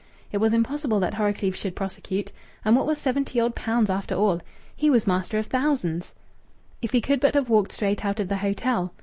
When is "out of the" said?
8.03-8.37